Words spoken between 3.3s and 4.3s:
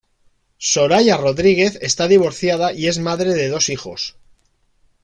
de dos hijos.